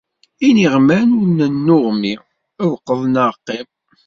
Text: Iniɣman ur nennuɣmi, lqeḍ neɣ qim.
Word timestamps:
Iniɣman 0.47 1.09
ur 1.19 1.27
nennuɣmi, 1.37 2.13
lqeḍ 2.71 3.01
neɣ 3.13 3.31
qim. 3.45 3.67